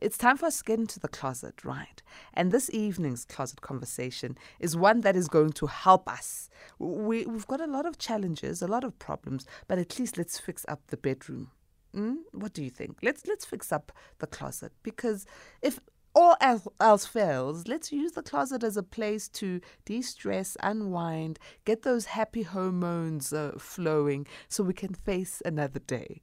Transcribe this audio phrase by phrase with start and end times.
[0.00, 2.02] It's time for us to get into the closet, right?
[2.32, 6.48] And this evening's closet conversation is one that is going to help us.
[6.78, 10.38] We, we've got a lot of challenges, a lot of problems, but at least let's
[10.38, 11.50] fix up the bedroom.
[11.94, 12.18] Mm?
[12.32, 12.98] What do you think?
[13.02, 13.90] Let's let's fix up
[14.20, 15.26] the closet because
[15.60, 15.80] if
[16.14, 21.82] all else, fails, let's use the closet as a place to de stress, unwind, get
[21.82, 26.20] those happy hormones uh, flowing so we can face another day.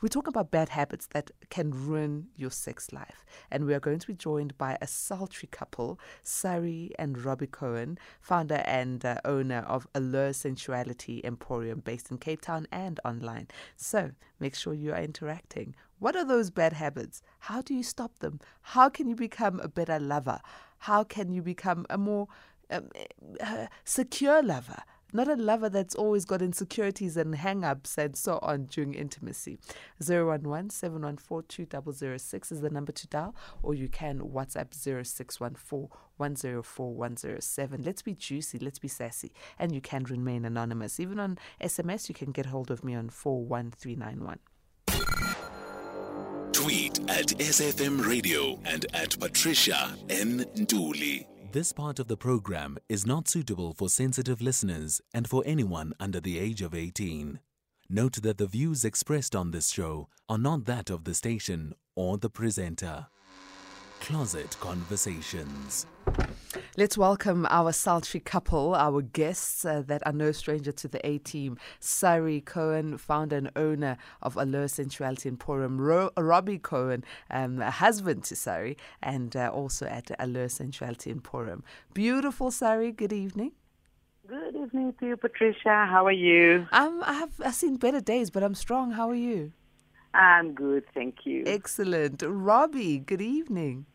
[0.00, 3.24] We talk about bad habits that can ruin your sex life.
[3.50, 7.98] And we are going to be joined by a sultry couple, Sari and Robby Cohen,
[8.20, 13.48] founder and uh, owner of Allure Sensuality Emporium based in Cape Town and online.
[13.76, 15.74] So make sure you are interacting.
[15.98, 17.22] What are those bad habits?
[17.38, 18.40] How do you stop them?
[18.60, 20.40] How can you become a better lover?
[20.78, 22.28] How can you become a more
[22.70, 22.90] um,
[23.40, 24.82] uh, secure lover?
[25.14, 29.58] Not a lover that's always got insecurities and hang ups and so on during intimacy.
[30.06, 31.66] 011 714
[32.50, 37.82] is the number to dial, or you can WhatsApp 0614 104 107.
[37.82, 41.00] Let's be juicy, let's be sassy, and you can remain anonymous.
[41.00, 44.38] Even on SMS, you can get hold of me on 41391.
[46.52, 50.44] Tweet at SFM Radio and at Patricia N.
[50.56, 51.33] Nduli.
[51.54, 56.18] This part of the program is not suitable for sensitive listeners and for anyone under
[56.20, 57.38] the age of 18.
[57.88, 62.18] Note that the views expressed on this show are not that of the station or
[62.18, 63.06] the presenter.
[64.00, 65.86] Closet Conversations.
[66.76, 71.18] Let's welcome our sultry couple, our guests uh, that are no stranger to the A
[71.18, 71.56] team.
[71.80, 75.80] Sari Cohen, founder and owner of Allure Sensuality Emporium.
[75.80, 81.62] Ro- Robby Cohen, um, husband to Sari, and uh, also at Allure Sensuality Emporium.
[81.92, 82.92] Beautiful, Sari.
[82.92, 83.52] Good evening.
[84.26, 85.86] Good evening to you, Patricia.
[85.88, 86.66] How are you?
[86.72, 88.92] Um, I have I've seen better days, but I'm strong.
[88.92, 89.52] How are you?
[90.14, 91.42] I'm good, thank you.
[91.46, 92.22] Excellent.
[92.24, 93.86] Robby, good evening.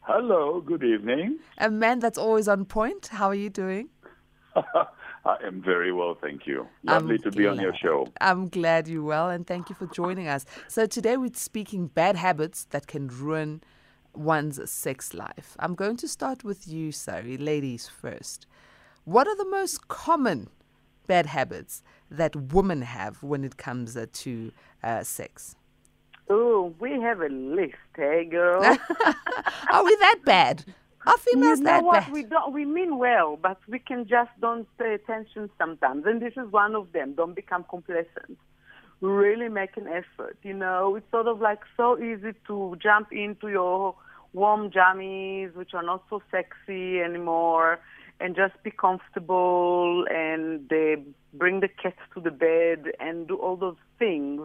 [0.00, 1.38] Hello, good evening.
[1.58, 3.08] A man that's always on point.
[3.08, 3.90] How are you doing?
[4.56, 6.66] I am very well, thank you.
[6.84, 8.06] Lovely I'm to be on your show.
[8.22, 10.46] I'm glad you're well, and thank you for joining us.
[10.68, 13.62] So, today we're speaking bad habits that can ruin
[14.14, 15.54] one's sex life.
[15.58, 18.46] I'm going to start with you, Sari, ladies first.
[19.04, 20.48] What are the most common
[21.06, 24.52] bad habits that women have when it comes uh, to
[24.82, 25.56] uh, sex?
[26.30, 28.62] Oh, we have a list, hey, girl.
[29.72, 30.64] Are we that bad?
[31.06, 32.02] Are females you know that what?
[32.04, 32.12] bad?
[32.12, 32.52] We don't.
[32.52, 36.74] We mean well, but we can just don't pay attention sometimes, and this is one
[36.74, 37.14] of them.
[37.14, 38.36] Don't become complacent.
[39.00, 40.36] Really make an effort.
[40.42, 43.94] You know, it's sort of like so easy to jump into your
[44.34, 47.78] warm jammies, which are not so sexy anymore,
[48.20, 50.96] and just be comfortable and they
[51.32, 54.42] bring the cats to the bed and do all those things,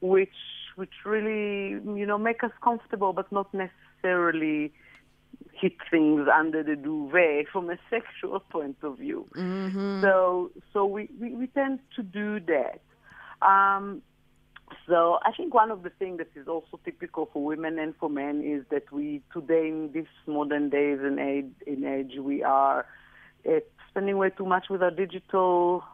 [0.00, 0.28] which
[0.76, 4.72] which really, you know, make us comfortable, but not necessarily
[5.52, 9.26] hit things under the duvet from a sexual point of view.
[9.34, 10.02] Mm-hmm.
[10.02, 12.80] So, so we, we, we tend to do that.
[13.46, 14.02] Um,
[14.88, 18.10] so I think one of the things that is also typical for women and for
[18.10, 22.86] men is that we today in this modern days and age, in age we are
[23.48, 23.60] uh,
[23.90, 25.84] spending way too much with our digital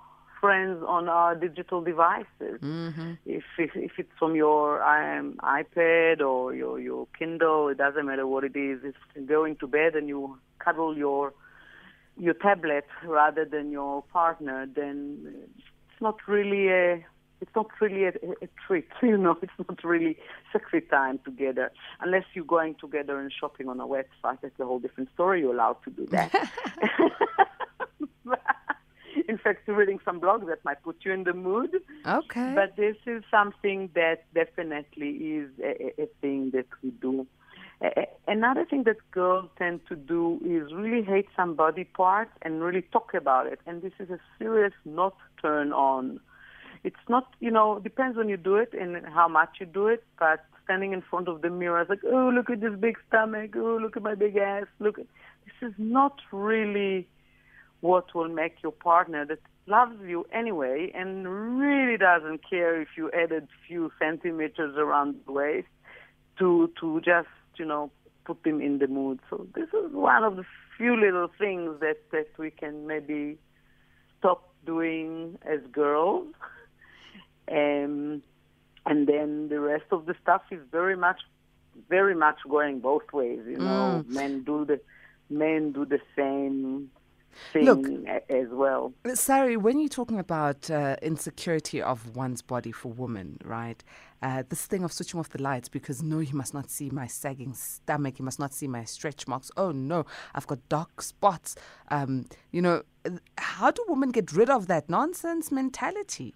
[0.42, 2.60] friends on our digital devices.
[2.60, 3.12] Mm-hmm.
[3.25, 8.26] If, if if it's from your um, iPad or your your Kindle, it doesn't matter
[8.26, 8.80] what it is.
[8.84, 11.32] If you go into bed and you cuddle your
[12.19, 17.06] your tablet rather than your partner, then it's not really a
[17.41, 19.38] it's not really a, a treat, you know.
[19.41, 20.16] It's not really
[20.53, 21.70] sexy time together,
[22.00, 24.38] unless you're going together and shopping on a website.
[24.42, 25.41] That's a whole different story.
[25.41, 26.32] You're allowed to do that.
[29.28, 31.77] in fact, reading some blogs that might put you in the mood.
[32.06, 32.53] Okay.
[32.55, 37.27] But this is something that definitely is a, a thing that we do.
[37.83, 42.62] A- another thing that girls tend to do is really hate some body part and
[42.62, 43.60] really talk about it.
[43.66, 46.21] And this is a serious not turn on.
[46.84, 50.04] It's not, you know, depends when you do it and how much you do it,
[50.19, 53.54] but standing in front of the mirror, like, oh, look at this big stomach.
[53.56, 54.66] Oh, look at my big ass.
[54.78, 57.09] Look, this is not really
[57.83, 63.11] what will make your partner that loves you anyway and really doesn't care if you
[63.13, 65.69] added few centimeters around the waist
[66.39, 67.91] to to just you know
[68.25, 69.19] put them in the mood.
[69.29, 70.45] So this is one of the
[70.77, 73.37] few little things that that we can maybe
[74.19, 76.29] stop doing as girls.
[77.51, 78.23] Um,
[78.87, 81.21] and then the rest of the stuff is very much
[81.89, 84.05] very much going both ways, you know.
[84.07, 84.81] Men do the
[85.29, 86.91] men do the same
[87.55, 87.87] Look,
[88.29, 88.93] as well.
[89.15, 93.83] Sari, when you're talking about uh, insecurity of one's body for women, right?
[94.23, 97.07] uh, this thing of switching off the lights because no, he must not see my
[97.07, 98.19] sagging stomach.
[98.19, 99.51] He must not see my stretch marks.
[99.57, 101.57] Oh no, I've got dark spots.
[101.89, 102.83] Um, you know,
[103.37, 106.34] how do women get rid of that nonsense mentality?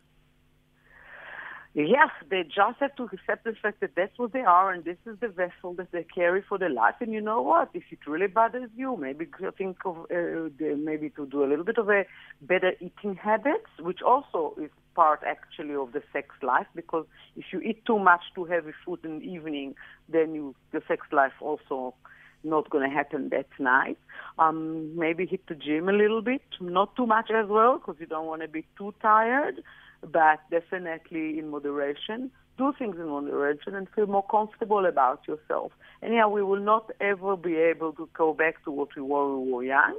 [1.78, 4.96] Yes, they just have to accept the fact that that's what they are and this
[5.04, 6.94] is the vessel that they carry for their life.
[7.02, 7.68] And you know what?
[7.74, 9.28] If it really bothers you, maybe
[9.58, 12.06] think of uh, maybe to do a little bit of a
[12.40, 16.66] better eating habits, which also is part actually of the sex life.
[16.74, 17.04] Because
[17.36, 19.74] if you eat too much too heavy food in the evening,
[20.08, 21.94] then you the sex life also
[22.42, 23.98] not going to happen that night.
[24.38, 28.06] Um, maybe hit the gym a little bit, not too much as well, because you
[28.06, 29.62] don't want to be too tired
[30.06, 32.30] but definitely in moderation.
[32.58, 35.72] Do things in moderation and feel more comfortable about yourself.
[36.00, 39.36] And yeah, we will not ever be able to go back to what we were
[39.36, 39.98] when we were young,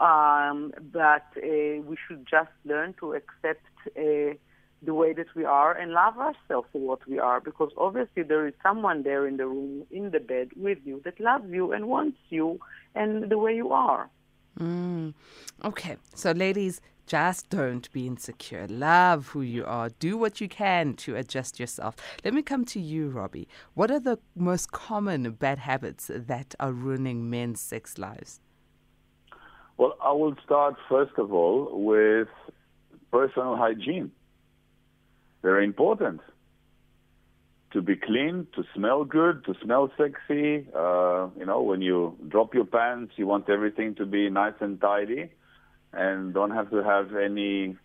[0.00, 3.64] um, but uh, we should just learn to accept
[3.96, 4.34] uh,
[4.82, 8.46] the way that we are and love ourselves for what we are because obviously there
[8.46, 11.88] is someone there in the room, in the bed with you that loves you and
[11.88, 12.60] wants you
[12.94, 14.08] and the way you are.
[14.60, 15.14] Mm.
[15.64, 18.66] Okay, so ladies, just don't be insecure.
[18.66, 19.90] Love who you are.
[19.98, 21.96] Do what you can to adjust yourself.
[22.24, 23.48] Let me come to you, Robby.
[23.74, 28.40] What are the most common bad habits that are ruining men's sex lives?
[29.76, 32.28] Well, I will start first of all with
[33.12, 34.10] personal hygiene.
[35.42, 36.20] Very important.
[37.72, 40.66] To be clean, to smell good, to smell sexy.
[40.74, 44.80] Uh, you know, when you drop your pants, you want everything to be nice and
[44.80, 45.30] tidy
[45.92, 47.76] and don't have to have any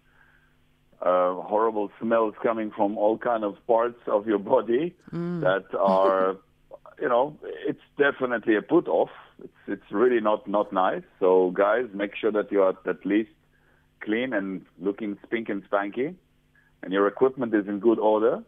[1.02, 5.42] uh, horrible smells coming from all kind of parts of your body mm.
[5.42, 6.38] that are,
[7.02, 9.10] you know, it's definitely a put off.
[9.44, 11.04] It's it's really not not nice.
[11.20, 13.32] So guys, make sure that you are at least
[14.02, 16.14] clean and looking spink and spanky,
[16.84, 18.44] and your equipment is in good order.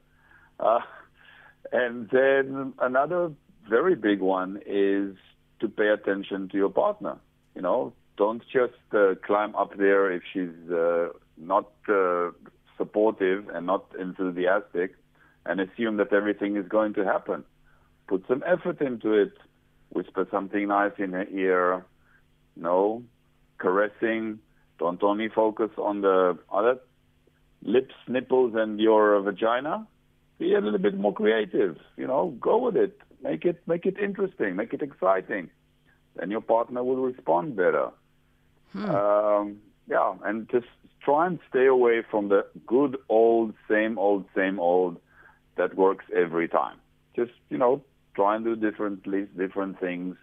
[0.60, 0.80] Uh,
[1.72, 3.32] and then another
[3.68, 5.16] very big one is
[5.60, 7.18] to pay attention to your partner.
[7.56, 12.30] You know, don't just uh, climb up there if she's uh, not uh,
[12.78, 14.96] supportive and not enthusiastic
[15.46, 17.44] and assume that everything is going to happen.
[18.08, 19.34] Put some effort into it.
[19.90, 21.86] Whisper something nice in her ear.
[22.56, 23.04] No,
[23.58, 24.40] caressing.
[24.80, 26.80] Don't only focus on the other
[27.62, 29.88] lips, nipples, and your vagina.
[30.40, 31.78] Be a little bit more creative.
[31.96, 32.98] You know, go with it.
[33.22, 34.56] Make it make it interesting.
[34.56, 35.50] Make it exciting.
[36.16, 37.90] Then your partner will respond better.
[38.74, 38.90] Hmm.
[38.90, 39.58] Um,
[39.90, 40.68] yeah, and just
[41.02, 45.00] try and stay away from the good old, same old, same old
[45.58, 46.78] that works every time.
[47.16, 47.84] Just, you know,
[48.16, 50.16] try and do differently, different things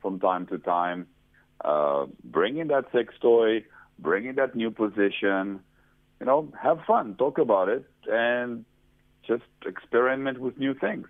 [0.00, 1.06] from time to time.
[1.64, 3.64] Uh, bring in that sex toy,
[3.98, 5.60] bring in that new position,
[6.20, 8.64] you know, have fun, talk about it, and
[9.26, 11.06] just experiment with new things.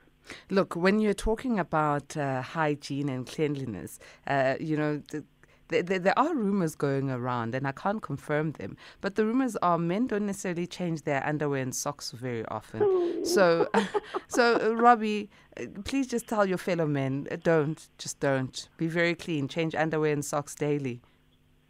[0.50, 5.24] Look, when you're talking about uh, hygiene and cleanliness, uh, you know, the,
[5.68, 8.76] there, there, there, are rumors going around, and I can't confirm them.
[9.00, 13.24] But the rumors are men don't necessarily change their underwear and socks very often.
[13.24, 13.68] so,
[14.28, 15.28] so uh, Robby,
[15.60, 18.68] uh, please just tell your fellow men, uh, don't, just don't.
[18.76, 19.48] Be very clean.
[19.48, 21.00] Change underwear and socks daily.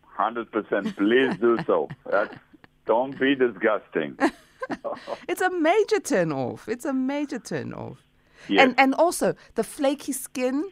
[0.02, 0.96] Hundred percent.
[0.96, 1.88] Please do so.
[2.10, 2.34] That's,
[2.86, 4.18] don't be disgusting.
[5.28, 6.68] it's a major turn off.
[6.68, 7.98] It's a major turn off.
[8.48, 8.62] Yes.
[8.62, 10.70] And and also the flaky skin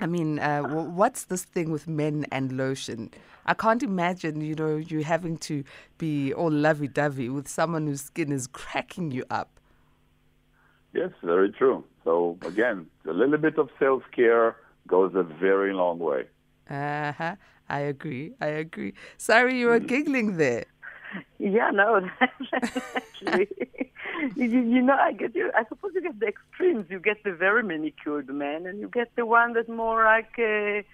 [0.00, 3.10] I mean, uh, what's this thing with men and lotion?
[3.46, 5.64] I can't imagine, you know, you having to
[5.98, 9.60] be all lovey dovey with someone whose skin is cracking you up.
[10.92, 11.84] Yes, very true.
[12.04, 16.24] So, again, a little bit of self care goes a very long way.
[16.68, 17.36] Uh huh.
[17.68, 18.32] I agree.
[18.40, 18.94] I agree.
[19.16, 19.88] Sari, you were mm.
[19.88, 20.66] giggling there.
[21.38, 23.48] Yeah, no, actually,
[24.36, 25.50] you, you, know, I get you.
[25.54, 26.86] I suppose you get the extremes.
[26.88, 30.84] You get the very manicured man, and you get the one that's more like a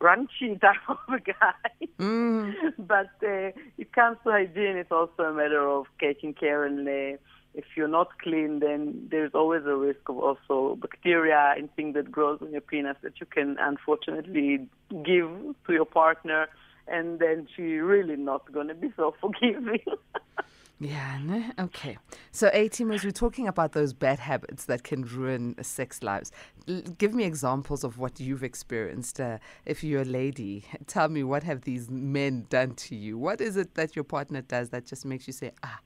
[0.00, 1.88] raunchy type of a guy.
[1.98, 2.54] Mm.
[2.78, 4.76] but uh, it comes to hygiene.
[4.76, 6.88] It's also a matter of taking care and.
[6.88, 7.18] Uh,
[7.54, 12.12] if you're not clean, then there's always a risk of also bacteria and things that
[12.12, 15.28] grows on your penis that you can unfortunately give
[15.66, 16.46] to your partner
[16.90, 19.80] and then she really not going to be so forgiving.
[20.80, 21.44] yeah, no?
[21.58, 21.98] okay.
[22.30, 26.30] So, A team, as we're talking about those bad habits that can ruin sex lives,
[26.68, 29.20] L- give me examples of what you've experienced.
[29.20, 33.18] Uh, if you're a lady, tell me what have these men done to you?
[33.18, 35.80] What is it that your partner does that just makes you say, ah,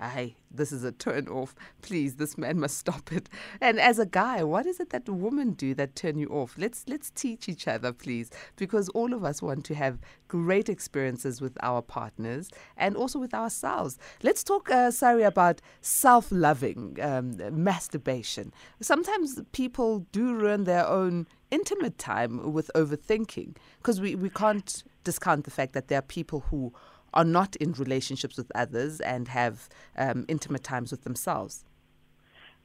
[0.00, 1.54] hey, this is a turn off.
[1.82, 3.28] Please, this man must stop it.
[3.60, 6.54] And as a guy, what is it that women do that turn you off?
[6.58, 9.98] Let's let's teach each other, please, because all of us want to have
[10.28, 13.98] great experiences with our partners and also with ourselves.
[14.22, 18.52] Let's talk, uh, Sari, about self-loving, um, masturbation.
[18.80, 25.44] Sometimes people do ruin their own intimate time with overthinking because we, we can't discount
[25.44, 26.72] the fact that there are people who
[27.16, 31.64] are not in relationships with others and have um, intimate times with themselves.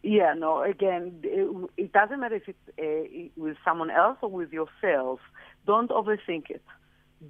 [0.03, 4.51] Yeah, no, again, it, it doesn't matter if it's uh, with someone else or with
[4.51, 5.19] yourself.
[5.65, 6.63] Don't overthink it.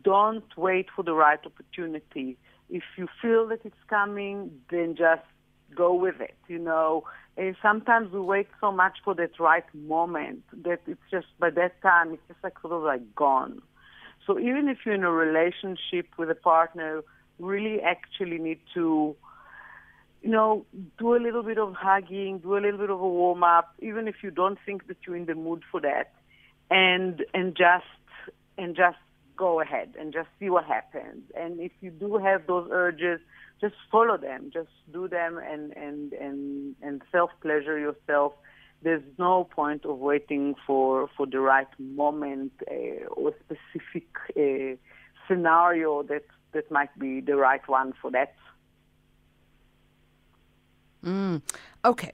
[0.03, 2.37] Don't wait for the right opportunity.
[2.69, 5.21] If you feel that it's coming, then just
[5.75, 6.37] go with it.
[6.47, 7.03] You know,
[7.35, 11.81] and sometimes we wait so much for that right moment that it's just by that
[11.81, 13.61] time it's just like sort of like gone.
[14.31, 17.01] So even if you're in a relationship with a partner,
[17.37, 19.13] really actually need to,
[20.21, 20.65] you know,
[20.97, 24.07] do a little bit of hugging, do a little bit of a warm up, even
[24.07, 26.13] if you don't think that you're in the mood for that,
[26.69, 27.83] and and just
[28.57, 28.99] and just
[29.35, 31.23] go ahead and just see what happens.
[31.35, 33.19] And if you do have those urges,
[33.59, 38.31] just follow them, just do them, and and and and self pleasure yourself
[38.81, 44.07] there's no point of waiting for, for the right moment uh, or specific
[44.37, 44.75] uh,
[45.27, 46.23] scenario that,
[46.53, 48.33] that might be the right one for that.
[51.03, 51.41] Mm.
[51.85, 52.11] Okay.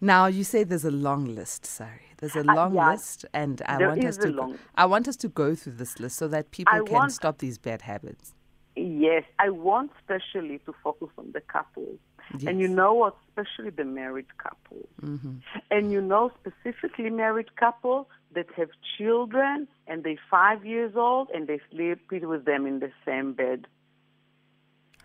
[0.00, 1.66] Now you say there's a long list.
[1.66, 4.28] Sorry, there's a uh, long uh, yeah, list, and I want us to.
[4.28, 4.58] Long...
[4.74, 7.12] I want us to go through this list so that people I can want...
[7.12, 8.32] stop these bad habits.
[8.76, 11.98] Yes, I want especially to focus on the couples.
[12.38, 12.44] Yes.
[12.48, 14.88] And you know what, especially the married couple.
[15.02, 15.36] Mm-hmm.
[15.70, 21.48] And you know specifically married couple that have children and they're five years old and
[21.48, 23.66] they sleep with them in the same bed.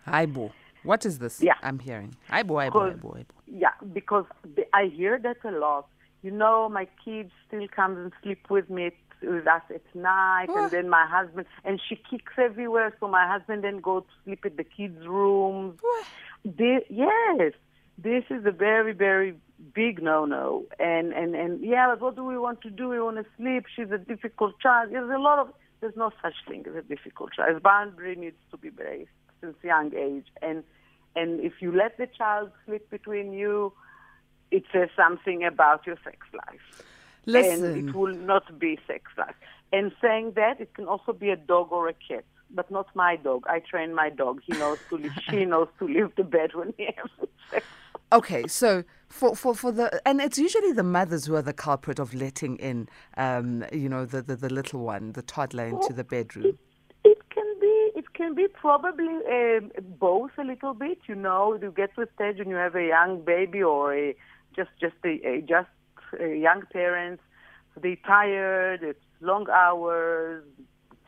[0.06, 0.52] Aibo.
[0.84, 1.54] What is this yeah.
[1.62, 2.14] I'm hearing?
[2.30, 3.24] Aibo, Aibo, Aibo, Aibo.
[3.46, 4.24] Yeah, because
[4.72, 5.88] I hear that a lot.
[6.22, 8.92] You know, my kids still come and sleep with me
[9.22, 12.94] with us at night, and then my husband and she kicks everywhere.
[13.00, 15.80] So my husband then goes to sleep in the kids' rooms.
[16.46, 17.52] This, yes,
[17.98, 19.34] this is a very very
[19.74, 20.64] big no-no.
[20.78, 22.88] And and and yeah, but what do we want to do?
[22.88, 23.64] We want to sleep.
[23.74, 24.92] She's a difficult child.
[24.92, 25.48] There's a lot of
[25.80, 27.62] there's no such thing as a difficult child.
[27.62, 29.10] Boundary needs to be raised
[29.40, 30.62] since young age, and
[31.16, 33.72] and if you let the child sleep between you,
[34.52, 36.84] it says something about your sex life.
[37.24, 37.64] Listen.
[37.64, 39.34] And it will not be sex life.
[39.72, 43.16] And saying that, it can also be a dog or a cat, but not my
[43.16, 43.44] dog.
[43.48, 44.40] I train my dog.
[44.44, 45.12] He knows to leave.
[45.28, 47.66] she knows to leave the bed when he has sex.
[48.12, 51.98] Okay, so for, for, for the and it's usually the mothers who are the culprit
[51.98, 56.04] of letting in, um, you know, the, the, the little one, the toddler, into the
[56.04, 56.46] bedroom.
[56.46, 56.58] It,
[57.04, 59.60] it can be it can be probably uh,
[59.98, 60.98] both a little bit.
[61.08, 64.14] You know, you get to a stage when you have a young baby or a
[64.54, 65.68] just just a, a just
[66.18, 67.22] uh, young parents,
[67.80, 70.44] they're tired, it's long hours,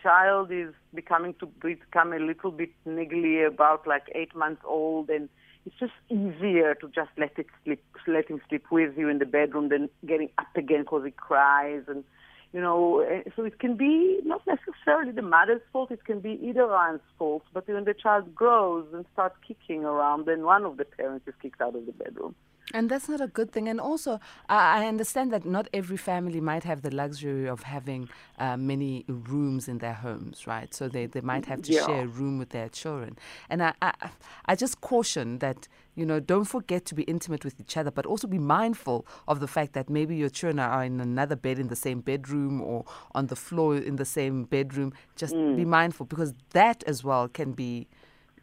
[0.03, 5.29] child is becoming to become a little bit niggly about like eight months old and
[5.67, 9.27] it's just easier to just let it sleep, let him sleep with you in the
[9.27, 12.05] bedroom than getting up again because he cries and
[12.53, 16.41] you know, eh, so it can be not necessarily the mother's fault, it can be
[16.43, 20.79] either one's fault, but when the child grows and starts kicking around, then one of
[20.79, 22.35] the parents is kicked out of the bedroom.
[22.75, 23.69] And that's not a good thing.
[23.69, 28.09] And also, I understand that not every family might have the luxury of having
[28.39, 30.73] uh, many rooms in their homes, right?
[30.75, 31.87] So they, they might have to yeah.
[31.87, 33.17] share a room with their children.
[33.49, 34.11] And I, I,
[34.47, 38.05] I just caution that, you know, don't forget to be intimate with each other, but
[38.05, 41.69] also be mindful of the fact that maybe your children are in another bed in
[41.69, 42.85] the same bedroom or
[43.15, 44.93] on the floor in the same bedroom.
[45.17, 45.57] Just mm.
[45.57, 47.89] be mindful because that as well can be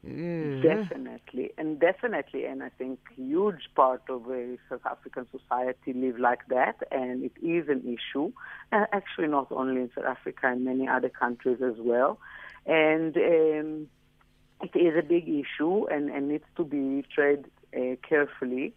[0.08, 0.62] Mm-hmm.
[0.62, 6.48] Definitely, and definitely, and I think huge part of a South African society live like
[6.50, 8.32] that, and it is an issue.
[8.72, 12.20] Uh, actually, not only in South Africa, in many other countries as well,
[12.68, 13.88] and um,
[14.62, 18.74] it is a big issue and, and needs to be treated uh, carefully.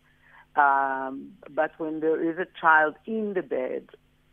[0.56, 3.88] Um, but when there is a child in the bed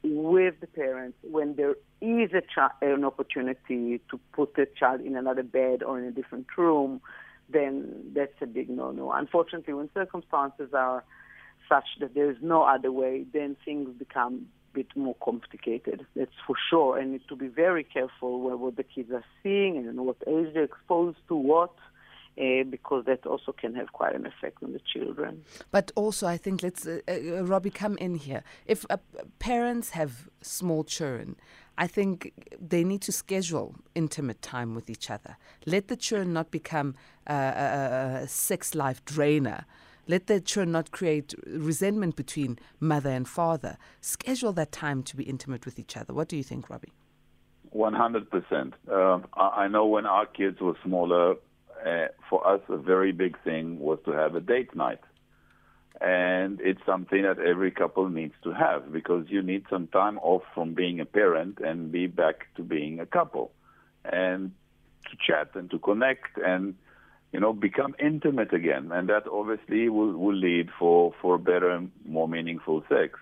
[0.05, 5.15] with the parents, when there is a ch- an opportunity to put the child in
[5.15, 7.01] another bed or in a different room,
[7.49, 9.11] then that's a big no-no.
[9.11, 11.03] Unfortunately, when circumstances are
[11.69, 16.05] such that there is no other way, then things become a bit more complicated.
[16.15, 20.17] That's for sure, and to be very careful what the kids are seeing and what
[20.27, 21.73] age they're exposed to what,
[22.39, 25.43] uh, because that also can have quite an effect on the children.
[25.71, 28.43] But also, I think let's uh, uh, Robby come in here.
[28.65, 28.97] If uh,
[29.39, 31.37] parents have small children,
[31.77, 35.37] I think they need to schedule intimate time with each other.
[35.65, 36.95] Let the children not become
[37.27, 39.65] a, a sex life drainer.
[40.07, 43.77] Let the children not create resentment between mother and father.
[44.01, 46.13] Schedule that time to be intimate with each other.
[46.13, 46.91] What do you think, Robby?
[47.75, 48.73] 100%.
[48.89, 51.35] Uh, I know when our kids were smaller,
[51.85, 55.01] uh, for us, a very big thing was to have a date night.
[56.01, 60.43] And it's something that every couple needs to have because you need some time off
[60.53, 63.51] from being a parent and be back to being a couple
[64.03, 64.51] and
[65.09, 66.75] to chat and to connect and,
[67.31, 68.91] you know, become intimate again.
[68.91, 73.17] And that obviously will, will lead for, for better and more meaningful sex.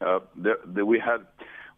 [0.00, 1.26] Uh, there, there we had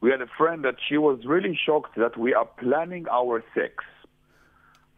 [0.00, 3.84] we had a friend that she was really shocked that we are planning our sex.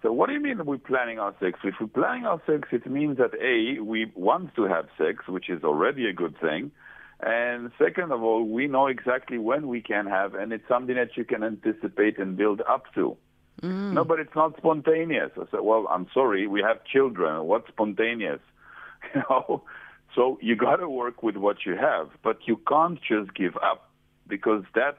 [0.02, 1.58] So what do you mean we're planning our sex?
[1.64, 5.50] If we're planning our sex, it means that A, we want to have sex, which
[5.50, 6.70] is already a good thing.
[7.20, 11.16] And second of all, we know exactly when we can have, and it's something that
[11.16, 13.16] you can anticipate and build up to.
[13.60, 13.94] Mm.
[13.94, 15.32] No, but it's not spontaneous.
[15.36, 17.44] I said, well, I'm sorry, we have children.
[17.44, 18.40] What's spontaneous?
[19.14, 19.62] You know?
[20.14, 23.90] So you got to work with what you have, but you can't just give up
[24.26, 24.98] because that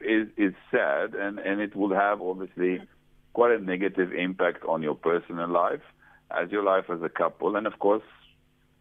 [0.00, 2.80] is, is sad and, and it will have obviously
[3.32, 5.82] quite a negative impact on your personal life,
[6.30, 8.02] as your life as a couple, and of course,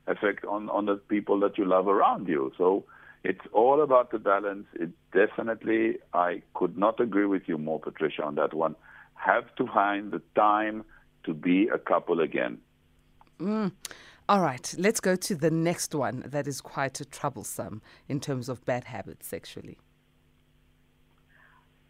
[0.07, 2.51] effect on, on the people that you love around you.
[2.57, 2.85] So
[3.23, 4.65] it's all about the balance.
[4.73, 8.75] It definitely, I could not agree with you more, Patricia, on that one.
[9.15, 10.83] Have to find the time
[11.25, 12.59] to be a couple again.
[13.39, 13.71] Mm.
[14.27, 18.63] All right, let's go to the next one that is quite troublesome in terms of
[18.63, 19.79] bad habits sexually.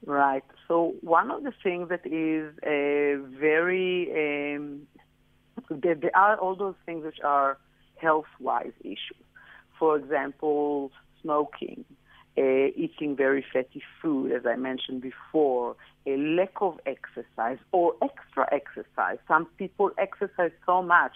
[0.05, 0.43] Right.
[0.67, 4.87] So one of the things that is a very um,
[5.69, 7.57] there, there are all those things which are
[7.97, 9.25] health-wise issues.
[9.77, 10.91] For example,
[11.21, 11.85] smoking,
[12.37, 12.41] uh,
[12.75, 15.75] eating very fatty food, as I mentioned before,
[16.05, 19.17] a lack of exercise or extra exercise.
[19.27, 21.15] Some people exercise so much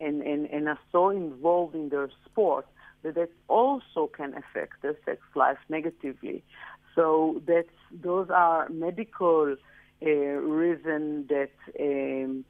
[0.00, 2.66] and, and, and are so involved in their sport
[3.02, 6.44] that that also can affect their sex life negatively.
[6.94, 9.56] So that's those are medical
[10.02, 12.44] uh, reasons that um,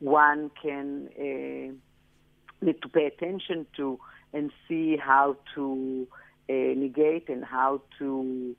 [0.00, 3.98] one can uh, need to pay attention to
[4.32, 6.08] and see how to
[6.48, 8.56] uh, negate and how to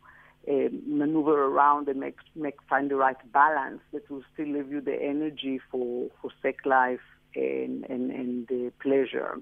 [0.48, 4.82] uh, maneuver around and make make find the right balance that will still leave you
[4.82, 9.40] the energy for for sex life and and, and the pleasure.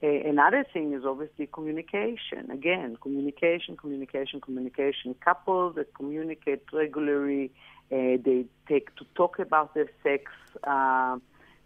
[0.00, 2.50] Another thing is obviously communication.
[2.52, 5.14] Again, communication, communication, communication.
[5.24, 7.50] Couples that communicate regularly,
[7.90, 10.30] uh, they take to talk about their sex.
[10.62, 11.18] Uh,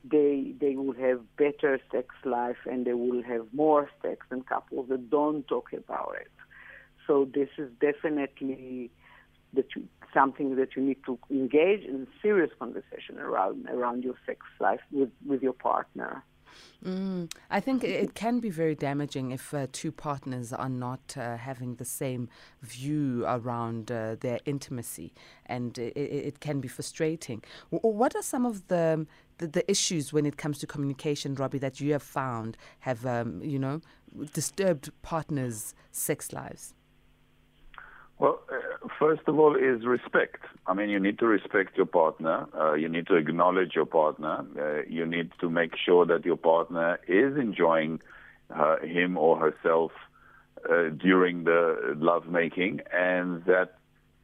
[0.04, 4.88] they they will have better sex life and they will have more sex than couples
[4.88, 6.32] that don't talk about it.
[7.06, 8.90] So this is definitely
[9.52, 14.40] that you, something that you need to engage in serious conversation around around your sex
[14.58, 16.24] life with with your partner.
[16.84, 21.36] Mm, I think it can be very damaging if uh, two partners are not uh,
[21.36, 22.28] having the same
[22.60, 25.14] view around uh, their intimacy,
[25.46, 27.42] and it, it, can be frustrating.
[27.70, 29.06] what are some of the,
[29.38, 33.40] the, the issues when it comes to communication, Robby, that you have found have um,
[33.42, 33.80] you know
[34.32, 36.74] disturbed partners' sex lives?
[38.18, 38.56] Well, uh,
[38.98, 40.42] first of all, is respect.
[40.66, 42.46] I mean, you need to respect your partner.
[42.58, 44.44] Uh, you need to acknowledge your partner.
[44.58, 48.00] Uh, you need to make sure that your partner is enjoying
[48.54, 49.92] uh, him or herself
[50.68, 53.78] uh, during the lovemaking, and that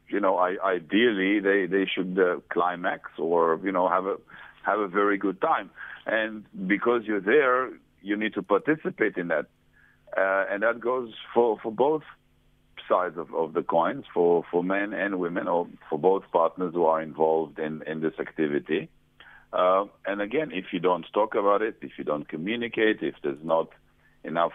[0.08, 4.16] you know, I, ideally they they should uh, climax or you know have a
[4.64, 5.70] have a very good time.
[6.06, 9.46] And because you're there, you need to participate in that,
[10.16, 12.02] and that goes for for both
[12.88, 16.85] sides of, of the coins for, for men and women, or for both partners who
[16.85, 18.88] are involved in, in this activity.
[19.53, 23.42] Uh, and again, if you don't talk about it, if you don't communicate, if there's
[23.42, 23.68] not
[24.24, 24.53] enough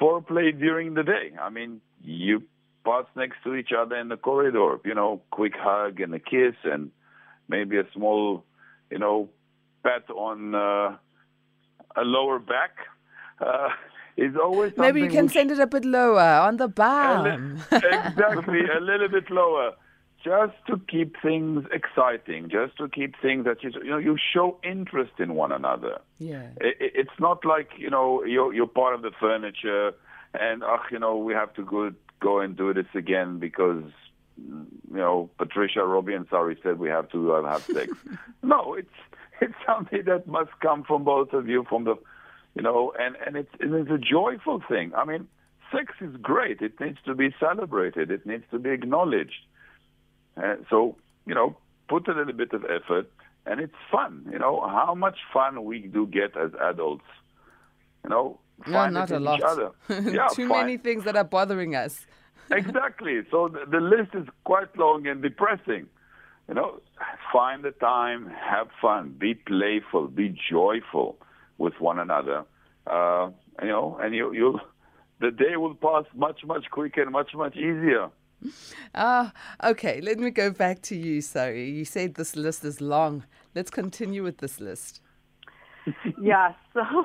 [0.00, 2.42] foreplay during the day, I mean, you
[2.84, 6.54] pass next to each other in the corridor, you know, quick hug and a kiss
[6.64, 6.90] and
[7.48, 8.44] maybe a small,
[8.90, 9.28] you know,
[9.82, 10.96] pat on uh,
[11.96, 12.76] a lower back.
[13.40, 13.68] Uh,
[14.18, 17.62] is always maybe you can send it a bit lower on the bum.
[17.72, 19.74] exactly, a little bit lower,
[20.24, 24.58] just to keep things exciting, just to keep things that you you know you show
[24.64, 26.00] interest in one another.
[26.18, 29.92] Yeah, it, it's not like you know you're you're part of the furniture,
[30.34, 33.84] and ach, you know we have to go go and do this again because
[34.36, 34.66] you
[35.04, 37.92] know Patricia Robby and Sari said we have to uh, have sex.
[38.42, 38.98] no, it's
[39.40, 41.94] it's something that must come from both of you, from the,
[42.58, 44.92] you know, and and it's it's a joyful thing.
[44.96, 45.28] I mean,
[45.70, 46.60] sex is great.
[46.60, 48.10] It needs to be celebrated.
[48.10, 49.42] It needs to be acknowledged.
[50.36, 51.56] Uh, so you know,
[51.88, 53.08] put a little bit of effort,
[53.46, 54.26] and it's fun.
[54.32, 57.04] You know, how much fun we do get as adults.
[58.02, 59.40] You know, no, not a lot.
[59.88, 62.06] yeah, Too many things that are bothering us.
[62.50, 63.20] exactly.
[63.30, 65.86] So the, the list is quite long and depressing.
[66.48, 66.80] You know,
[67.32, 71.18] find the time, have fun, be playful, be joyful
[71.58, 72.44] with one another.
[72.86, 74.60] Uh, you know, and you you
[75.20, 78.08] the day will pass much much quicker and much much easier.
[78.94, 80.00] Ah, uh, okay.
[80.00, 81.20] Let me go back to you.
[81.20, 83.24] Sari, you said this list is long.
[83.54, 85.00] Let's continue with this list.
[86.20, 86.54] yeah.
[86.72, 86.82] So.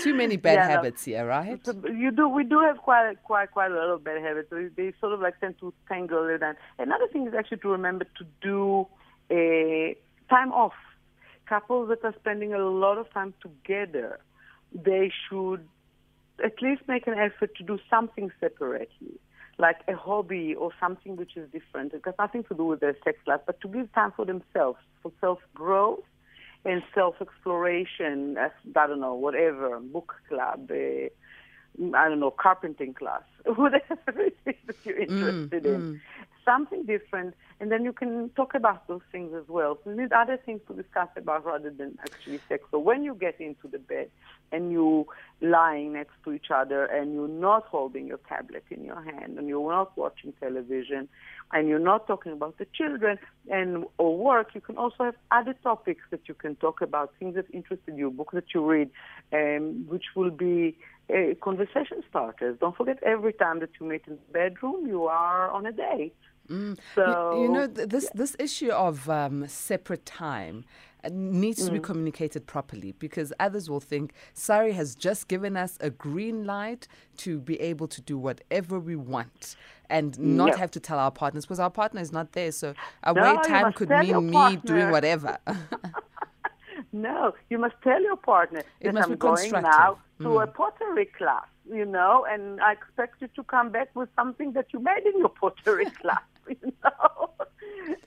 [0.00, 1.12] Too many bad yeah, habits no.
[1.12, 1.60] here, right?
[1.84, 2.28] You do.
[2.28, 4.50] We do have quite, quite, quite a lot of bad habits.
[4.50, 6.42] So they sort of like tend to tangle it.
[6.42, 8.86] And another thing is actually to remember to do
[9.30, 9.96] a
[10.30, 10.72] time off.
[11.48, 14.20] Couples that are spending a lot of time together,
[14.72, 15.66] they should
[16.44, 19.18] at least make an effort to do something separately,
[19.58, 21.92] like a hobby or something which is different.
[21.94, 24.78] It has nothing to do with their sex life, but to give time for themselves,
[25.02, 26.04] for self growth
[26.64, 31.08] and self-exploration, I don't know, whatever, book club, uh,
[31.94, 35.82] I don't know, carpenting class, whatever it is that you're mm, interested mm, in.
[35.82, 36.00] Mm.
[36.52, 39.72] Something different, and then you can talk about those things as well.
[39.84, 42.60] So there's other things to discuss about rather than actually sex.
[42.70, 44.08] So when you get into the bed
[44.50, 45.04] and you're
[45.42, 49.46] lying next to each other and you're not holding your tablet in your hand and
[49.46, 51.02] you're not watching television
[51.52, 53.18] and you're not talking about the children
[53.50, 57.34] and or work, you can also have other topics that you can talk about, things
[57.34, 58.88] that interested you, books that you read,
[59.34, 60.78] um, which will be
[61.10, 62.56] uh, conversation starters.
[62.58, 66.14] Don't forget, every time that you meet in the bedroom, you are on a date.
[66.50, 66.78] Mm.
[66.94, 68.10] So you, know this yeah.
[68.14, 70.64] this issue of um, separate time
[71.04, 71.66] uh, needs mm.
[71.66, 71.82] to be mm.
[71.82, 77.38] communicated properly because others will think Sari has just given us a green light to
[77.38, 79.56] be able to do whatever we want
[79.90, 82.52] and not have to tell our partners because our partner is not there.
[82.52, 85.38] So away no, time could mean me doing whatever.
[86.92, 90.42] no, you must tell your partner it that I'm going now to mm.
[90.42, 94.66] a pottery class, you know, and I expect you to come back with something that
[94.72, 96.22] you made in your pottery class.
[96.62, 97.30] you know,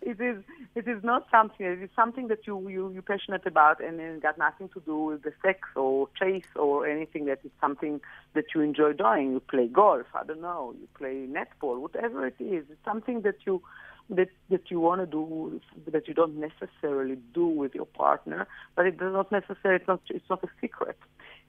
[0.01, 1.65] it is it is not something.
[1.65, 4.97] It is something that you you you're passionate about, and it got nothing to do
[5.03, 7.25] with the sex or chase or anything.
[7.25, 8.01] That is something
[8.33, 9.31] that you enjoy doing.
[9.31, 10.07] You play golf.
[10.13, 10.73] I don't know.
[10.79, 11.79] You play netball.
[11.79, 13.61] Whatever it is, it's something that you
[14.09, 18.85] that that you want to do that you don't necessarily do with your partner, but
[18.85, 19.79] it does not necessarily.
[19.81, 20.01] It's not.
[20.09, 20.97] It's not a secret.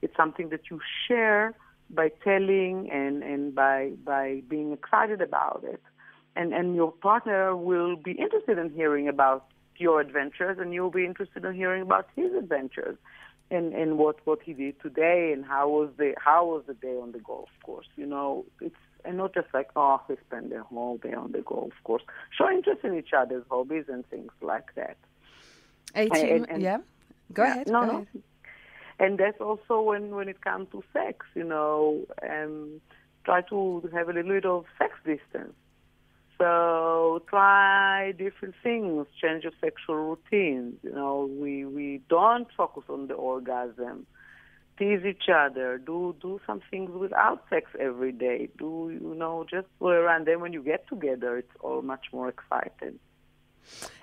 [0.03, 1.55] It's something that you share
[1.91, 5.83] by telling and and by by being excited about it
[6.37, 11.05] and, and your partner will be interested in hearing about your adventures and you'll be
[11.05, 12.97] interested in hearing about his adventures
[13.51, 16.97] and, and what, what he did today and how was the how was the day
[16.97, 17.89] on the golf course.
[17.97, 21.41] You know, it's and not just like, oh, we spend the whole day on the
[21.41, 22.03] golf course.
[22.37, 24.97] Show interest in each other's hobbies and things like that.
[25.95, 26.79] 18, and, and, yeah.
[27.33, 27.67] Go ahead.
[27.67, 27.93] No, go no.
[27.95, 28.07] Ahead.
[29.01, 32.81] And that's also when, when it comes to sex, you know, um,
[33.25, 35.55] try to have a little bit of sex distance
[36.43, 40.75] so try different things, change your sexual routines.
[40.83, 44.07] You know, we we don't focus on the orgasm.
[44.77, 45.79] Tease each other.
[45.79, 48.49] Do do some things without sex every day.
[48.59, 50.27] Do you know just play around.
[50.27, 52.99] Then when you get together, it's all much more exciting.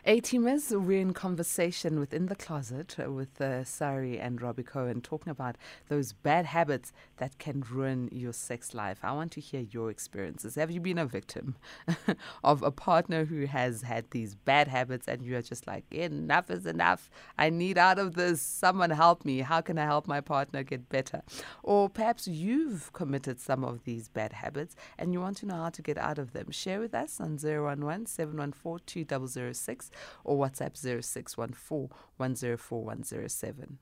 [0.05, 5.55] A-teamers, we're in conversation within the closet with uh, Sari and Robby Cohen talking about
[5.87, 8.99] those bad habits that can ruin your sex life.
[9.03, 10.55] I want to hear your experiences.
[10.55, 11.57] Have you been a victim
[12.43, 16.49] of a partner who has had these bad habits and you are just like, enough
[16.49, 17.11] is enough.
[17.37, 18.41] I need out of this.
[18.41, 19.41] Someone help me.
[19.41, 21.21] How can I help my partner get better?
[21.61, 25.69] Or perhaps you've committed some of these bad habits and you want to know how
[25.69, 26.51] to get out of them.
[26.51, 29.05] Share with us on 011 714
[29.53, 29.91] 2006
[30.23, 33.77] or WhatsApp 0614 104 107.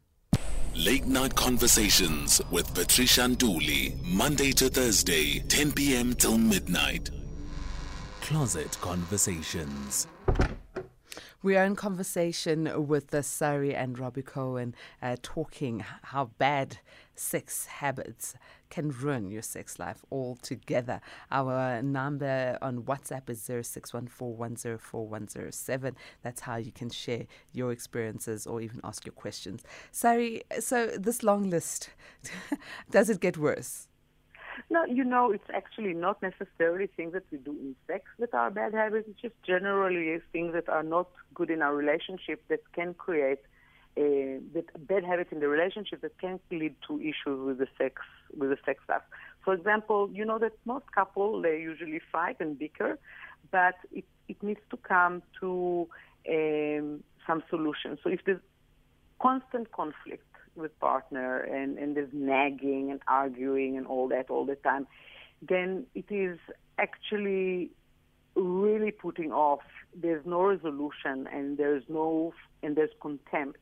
[0.76, 6.14] Late Night Conversations with Patricia Nduli, Monday to Thursday, 10 p.m.
[6.14, 7.10] till midnight.
[8.22, 10.08] Closet Conversations.
[11.48, 16.80] We are in conversation with the Sari and Robby Cohen, uh, talking how bad
[17.16, 18.36] sex habits
[18.70, 21.00] can ruin your sex life altogether.
[21.32, 25.96] Our number on WhatsApp is 0614104107.
[26.22, 29.64] That's how you can share your experiences or even ask your questions.
[29.94, 31.92] Sari, so this long list,
[32.92, 33.88] does it get worse?
[34.70, 38.50] No, you know, it's actually not necessarily things that we do in sex that are
[38.50, 39.08] bad habits.
[39.10, 43.40] It's just generally things that are not good in our relationship that can create
[43.98, 48.02] uh, that bad habits in the relationship that can lead to issues with the sex
[48.36, 49.02] with the sex life.
[49.44, 53.00] For example, you know that most couples they usually fight and bicker,
[53.52, 55.88] but it it needs to come to
[56.30, 57.98] um, some solution.
[58.04, 58.42] So if there's
[59.20, 60.27] constant conflict
[60.58, 64.88] with partner and, and there's nagging and arguing and all that all the time,
[65.48, 66.40] then it is
[66.78, 67.72] actually
[68.36, 69.62] really putting off.
[69.96, 73.60] There's no resolution and there's no and there's contempt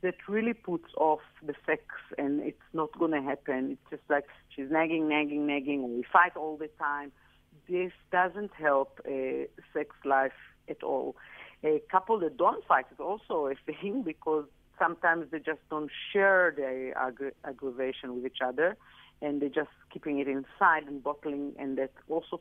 [0.00, 1.82] that really puts off the sex
[2.16, 3.72] and it's not going to happen.
[3.72, 7.10] It's just like she's nagging, nagging, nagging, and we fight all the time.
[7.68, 10.32] This doesn't help a sex life
[10.68, 11.16] at all.
[11.64, 14.44] A couple that don't fight is also a thing because
[14.78, 18.76] sometimes they just don't share their aggra- aggravation with each other
[19.20, 22.40] and they're just keeping it inside and bottling and that also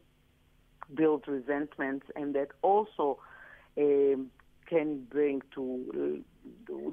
[0.94, 3.20] builds resentment and that also
[3.78, 4.30] um,
[4.68, 6.24] can bring to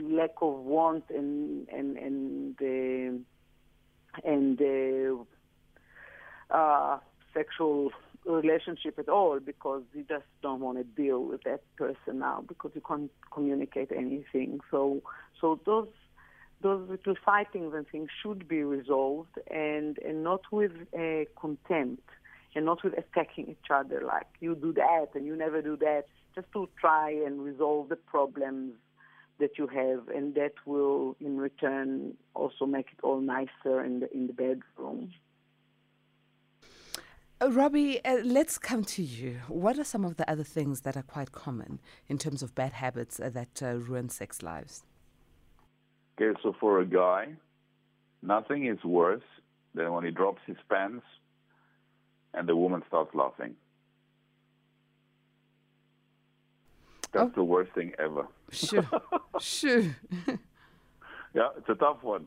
[0.03, 6.99] lack of want and and and uh, and uh, uh,
[7.33, 7.91] sexual
[8.27, 12.71] relationship at all because you just don't want to deal with that person now because
[12.75, 14.61] you can't communicate anything.
[14.71, 15.03] So
[15.41, 15.89] so those
[16.63, 22.09] those little fightings and things should be resolved and and not with uh, contempt
[22.55, 26.05] and not with attacking each other like you do that and you never do that.
[26.35, 28.75] Just to try and resolve the problems
[29.39, 34.13] that you have, and that will, in return, also make it all nicer in the
[34.13, 35.13] in the bedroom.
[37.45, 39.41] Uh, Robby, uh, let's come to you.
[39.49, 41.79] What are some of the other things that are quite common
[42.09, 44.85] in terms of bad habits uh, that uh, ruin sex lives?
[46.17, 47.35] Okay, so for a guy,
[48.23, 49.29] nothing is worse
[49.75, 51.05] than when he drops his pants
[52.33, 53.55] and the woman starts laughing.
[57.13, 57.33] That's oh.
[57.37, 58.27] the worst thing ever.
[58.53, 58.89] Sure.
[59.39, 59.83] sure.
[61.35, 62.27] yeah, it's a tough one.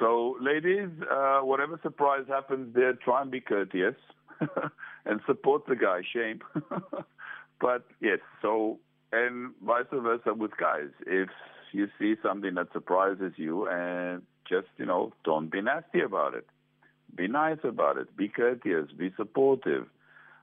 [0.00, 3.94] So, ladies, uh, whatever surprise happens there, try and be courteous
[5.06, 6.02] and support the guy.
[6.12, 6.40] Shame.
[7.60, 8.78] but yes, so,
[9.12, 10.90] and vice versa with guys.
[11.06, 11.28] If
[11.72, 16.46] you see something that surprises you and just, you know, don't be nasty about it.
[17.14, 18.16] Be nice about it.
[18.16, 18.90] Be courteous.
[18.96, 19.86] Be supportive.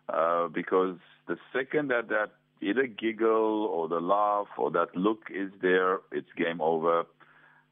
[0.08, 2.32] Uh, because the second that that
[2.62, 7.04] either giggle or the laugh or that look is there, it's game over.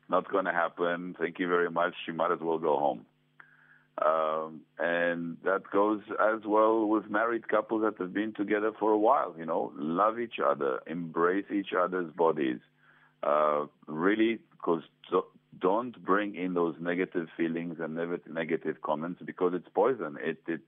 [0.09, 1.15] Not going to happen.
[1.19, 1.93] Thank you very much.
[2.07, 3.05] You might as well go home.
[4.05, 8.97] Um, and that goes as well with married couples that have been together for a
[8.97, 9.33] while.
[9.37, 12.59] You know, love each other, embrace each other's bodies.
[13.23, 14.83] Uh, really, because
[15.59, 17.95] don't bring in those negative feelings and
[18.29, 20.17] negative comments because it's poison.
[20.21, 20.61] It, it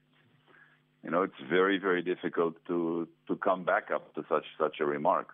[1.03, 4.85] you know, it's very, very difficult to, to come back up to such, such a
[4.85, 5.29] remark.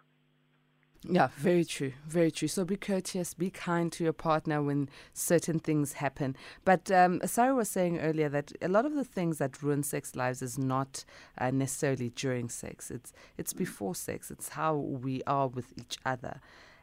[1.07, 1.93] Yeah, very true.
[2.07, 2.47] Very true.
[2.47, 6.35] So be courteous, be kind to your partner when certain things happen.
[6.63, 10.15] But um, Sarah was saying earlier that a lot of the things that ruin sex
[10.15, 11.05] lives is not
[11.37, 12.89] uh, necessarily during sex.
[12.89, 14.31] It's it's before sex.
[14.31, 16.39] It's how we are with each other,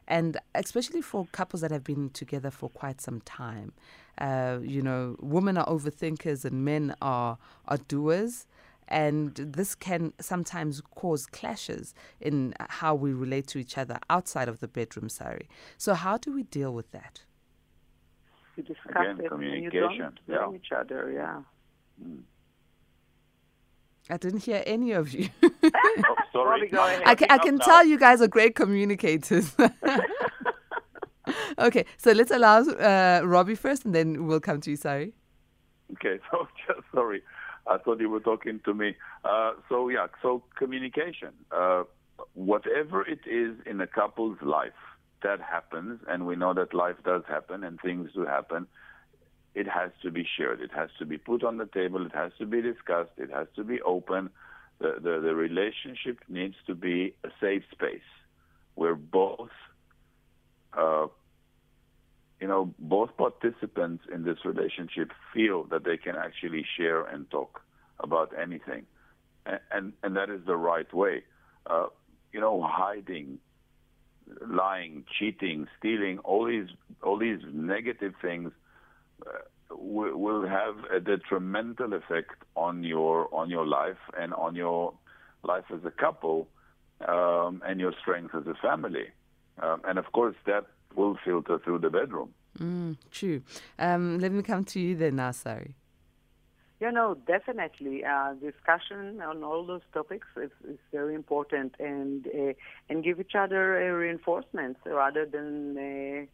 [0.07, 3.73] and especially for couples that have been together for quite some time.
[4.17, 8.45] Uh, you know, women are overthinkers and men are are doers
[8.87, 14.59] and this can sometimes cause clashes in how we relate to each other outside of
[14.59, 15.47] the bedroom, sorry.
[15.77, 17.21] So, how do we deal with that?
[18.55, 19.71] You discuss Again, it communication.
[20.27, 20.57] you don't yeah.
[20.57, 21.41] each other, yeah.
[22.03, 22.21] Mm.
[24.09, 25.29] I didn't hear any of you.
[25.43, 26.69] oh, sorry.
[27.05, 29.55] I can, I can tell you guys are great communicators.
[31.57, 34.75] okay, so let's allow uh, Robby first and then we'll come to you.
[34.75, 35.13] Sorry.
[35.93, 37.21] Okay, so just sorry.
[37.67, 38.95] I thought you were talking to me.
[39.23, 41.29] Uh, so yeah, so communication.
[41.51, 41.83] Uh,
[42.33, 44.71] whatever it is in a couple's life
[45.23, 48.67] that happens, and we know that life does happen and things do happen.
[49.55, 50.61] It has to be shared.
[50.61, 52.05] It has to be put on the table.
[52.05, 53.11] It has to be discussed.
[53.17, 54.29] It has to be open.
[54.79, 58.01] The, the, the relationship needs to be a safe space
[58.75, 59.51] where both
[60.73, 61.07] uh,
[62.43, 67.61] you know, both participants in this relationship feel that they can actually share and talk
[68.01, 68.83] about anything,
[69.45, 71.23] and and, and that is the right way.
[71.65, 71.85] Uh,
[72.33, 73.39] you know, hiding,
[74.45, 76.67] lying, cheating, stealing, all these
[77.01, 78.51] all these negative things
[79.25, 79.29] uh,
[79.71, 84.93] will, will have a detrimental effect on your on your life and on your
[85.43, 86.49] life as a couple
[87.07, 89.07] um, and your strength as a family.
[89.61, 92.33] Um, and of course, that will filter through the bedroom.
[92.59, 93.41] Mm, true.
[93.79, 95.75] Um, let me come to you then now, Sari.
[96.79, 102.53] you know, definitely, uh, discussion on all those topics is, is very important, and uh,
[102.89, 106.25] and give each other uh, reinforcements rather than uh,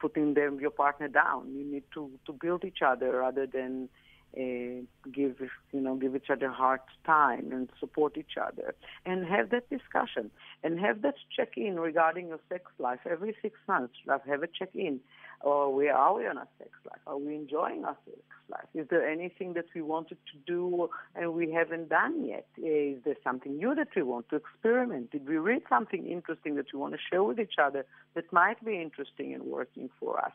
[0.00, 1.52] putting them your partner down.
[1.54, 3.88] You need to to build each other rather than
[4.34, 5.36] give
[5.72, 8.74] you know give each other hard time and support each other
[9.06, 10.30] and have that discussion
[10.62, 13.94] and have that check in regarding your sex life every six months.
[14.08, 15.00] Have a check in.
[15.40, 17.00] Or where are we on our sex life?
[17.06, 18.16] Are we enjoying our sex
[18.48, 18.66] life?
[18.74, 22.46] Is there anything that we wanted to do and we haven't done yet?
[22.56, 25.10] Is there something new that we want to experiment?
[25.10, 28.64] Did we read something interesting that we want to share with each other that might
[28.64, 30.32] be interesting and working for us?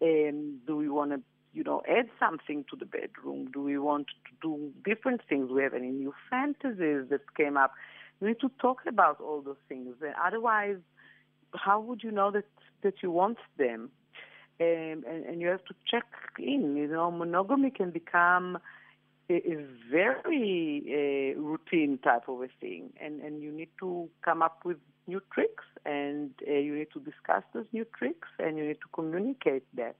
[0.00, 1.20] Um, do we want to
[1.52, 3.50] you know, add something to the bedroom?
[3.52, 5.48] Do we want to do different things?
[5.48, 7.72] Do we have any new fantasies that came up?
[8.20, 9.94] We need to talk about all those things.
[10.24, 10.78] Otherwise,
[11.54, 12.46] how would you know that
[12.82, 13.90] that you want them?
[14.60, 16.06] Um, and, and you have to check
[16.38, 16.76] in.
[16.76, 18.58] You know, monogamy can become
[19.28, 24.42] a, a very uh, routine type of a thing, and and you need to come
[24.42, 28.64] up with new tricks, and uh, you need to discuss those new tricks, and you
[28.64, 29.96] need to communicate that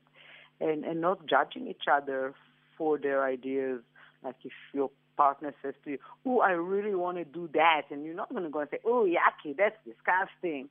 [0.61, 2.35] and, and not judging each other
[2.77, 3.81] for their ideas.
[4.23, 8.05] Like if your partner says to you, "Oh, I really want to do that," and
[8.05, 10.69] you're not going to go and say, "Oh, yucky, that's disgusting."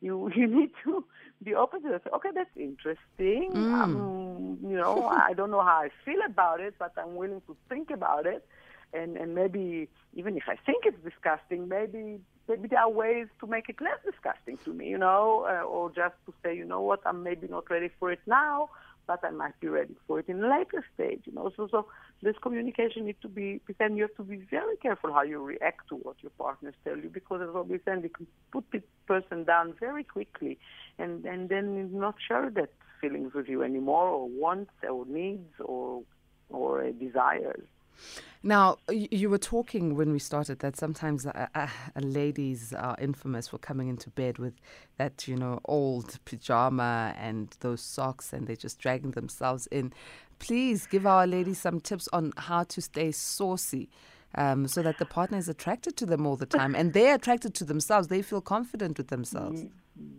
[0.00, 1.04] You you need to
[1.42, 2.02] be open to it.
[2.14, 3.50] Okay, that's interesting.
[3.54, 3.72] Mm.
[3.72, 7.56] Um, you know, I don't know how I feel about it, but I'm willing to
[7.68, 8.46] think about it.
[8.92, 13.46] And and maybe even if I think it's disgusting, maybe maybe there are ways to
[13.46, 14.88] make it less disgusting to me.
[14.88, 18.12] You know, uh, or just to say, you know what, I'm maybe not ready for
[18.12, 18.68] it now
[19.06, 21.22] but I might be ready for it in a later stage.
[21.24, 21.86] You know, so so
[22.22, 23.60] this communication need to be.
[23.78, 26.96] Then you have to be very careful how you react to what your partners tell
[26.96, 30.58] you, because as Robby said, you can put the person down very quickly,
[30.98, 36.02] and and then not share that feelings with you anymore, or wants, or needs, or
[36.48, 37.66] or desires.
[38.44, 41.68] Now, you were talking when we started that sometimes uh, uh,
[42.00, 44.54] ladies are infamous for coming into bed with
[44.98, 49.92] that, you know, old pajama and those socks and they're just dragging themselves in.
[50.40, 53.88] Please give our ladies some tips on how to stay saucy.
[54.34, 57.52] Um, so that the partner is attracted to them all the time and they're attracted
[57.56, 58.08] to themselves.
[58.08, 59.66] They feel confident with themselves.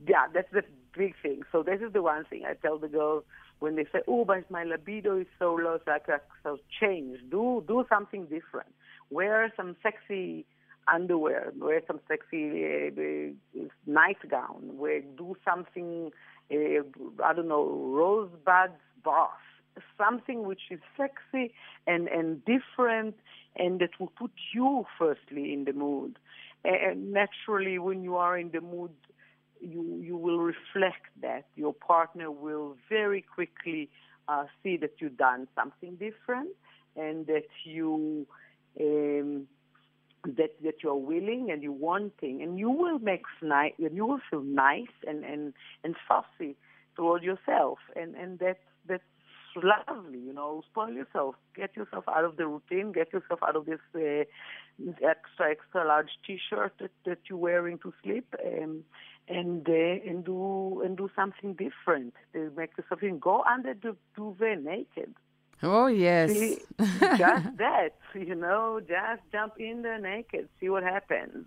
[0.07, 0.63] Yeah, that's the
[0.95, 1.41] big thing.
[1.51, 3.23] So, this is the one thing I tell the girls
[3.63, 5.99] when they say, "Oh, but my libido is so low, so I
[6.43, 7.19] so change.
[7.31, 8.73] Do do something different.
[9.09, 10.45] Wear some sexy
[10.93, 11.53] underwear.
[11.57, 14.61] Wear some sexy uh, nightgown.
[14.81, 16.11] Wear do something.
[16.51, 16.83] Uh,
[17.23, 17.65] I don't know,
[17.99, 18.71] rosebud
[19.05, 19.45] bath.
[19.97, 21.53] Something which is sexy
[21.87, 23.15] and and different,
[23.55, 26.19] and that will put you firstly in the mood.
[26.65, 28.91] And naturally, when you are in the mood
[29.63, 31.45] you you will reflect that.
[31.55, 33.89] Your partner will very quickly
[34.27, 36.49] uh, see that you've done something different
[36.95, 38.27] and that you
[38.79, 39.47] um,
[40.25, 44.05] that that you are willing and you're wanting, and you will make nice, and you
[44.05, 46.55] will feel nice and and and fussy
[46.95, 49.03] toward yourself, and and that's that's
[49.55, 50.19] lovely.
[50.19, 53.79] You know, spoil yourself, get yourself out of the routine, get yourself out of this
[53.95, 54.23] uh,
[55.01, 58.33] extra extra large T-shirt that that you're wearing to sleep.
[58.45, 58.83] Um,
[59.27, 62.13] and uh, and do and do something different.
[62.33, 65.13] They make something go under the duvet naked.
[65.65, 71.45] Oh yes, see, just that, you know, just jump in there naked, see what happens.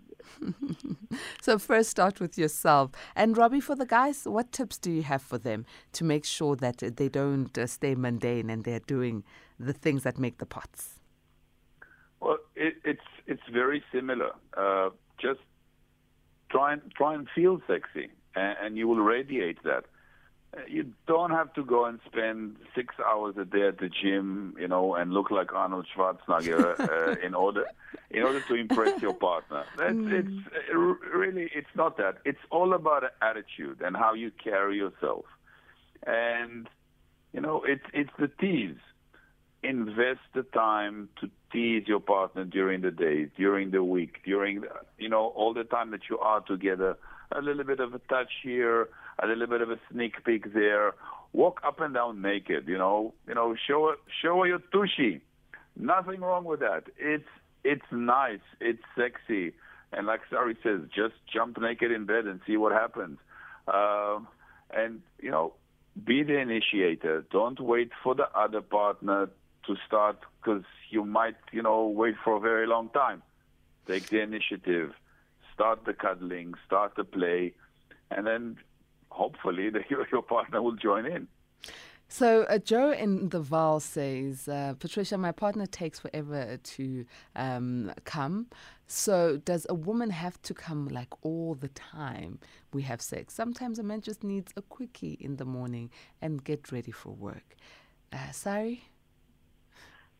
[1.41, 2.89] so first, start with yourself.
[3.15, 6.55] And Robby, for the guys, what tips do you have for them to make sure
[6.55, 9.23] that they don't uh, stay mundane and they're doing
[9.59, 10.99] the things that make the pots?
[12.19, 14.31] Well, it, it's it's very similar.
[14.57, 14.89] Uh,
[15.21, 15.41] just
[16.49, 19.85] try and try and feel sexy, and, and you will radiate that.
[20.67, 24.67] You don't have to go and spend six hours a day at the gym, you
[24.67, 27.65] know, and look like Arnold Schwarzenegger uh, in order
[28.09, 29.65] in order to impress your partner.
[29.77, 30.11] That's, mm.
[30.11, 32.17] It's uh, really it's not that.
[32.25, 35.25] It's all about attitude and how you carry yourself,
[36.05, 36.67] and
[37.33, 38.77] you know, it's it's the tease.
[39.63, 44.69] Invest the time to tease your partner during the day, during the week, during the,
[44.97, 46.97] you know all the time that you are together.
[47.33, 48.87] A little bit of a touch here,
[49.21, 50.93] a little bit of a sneak peek there.
[51.33, 52.67] Walk up and down naked.
[52.67, 55.21] You know, you know, show show your tushy.
[55.75, 56.83] Nothing wrong with that.
[56.97, 57.27] It's
[57.63, 58.39] it's nice.
[58.59, 59.53] It's sexy.
[59.91, 63.19] And like Sari says, just jump naked in bed and see what happens.
[63.67, 64.19] Uh,
[64.71, 65.53] and you know,
[66.05, 67.25] be the initiator.
[67.31, 69.29] Don't wait for the other partner
[69.65, 73.21] to start because you might, you know, wait for a very long time.
[73.87, 74.93] Take the initiative,
[75.53, 77.53] start the cuddling, start the play,
[78.11, 78.57] and then
[79.17, 81.27] hopefully the, your, your partner will join in.
[82.09, 87.05] So uh, Joe in the Vaal says, uh, Patricia, my partner takes forever to
[87.35, 88.47] um, come.
[88.87, 92.39] So does a woman have to come like all the time
[92.73, 93.33] we have sex?
[93.33, 95.89] Sometimes a man just needs a quickie in the morning
[96.21, 97.57] and get ready for work.
[98.13, 98.85] Uh, Sari.